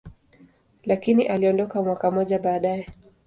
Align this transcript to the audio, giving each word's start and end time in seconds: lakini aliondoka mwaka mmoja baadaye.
lakini 0.85 1.27
aliondoka 1.27 1.81
mwaka 1.81 2.11
mmoja 2.11 2.39
baadaye. 2.39 2.87